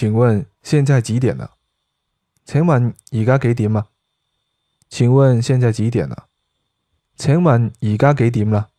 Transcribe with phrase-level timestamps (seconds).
[0.00, 1.56] 请问现在几点了？
[2.46, 3.88] 请问而家几点啊
[4.88, 6.24] 请问现在几点了？
[7.16, 8.70] 请问而家几点啦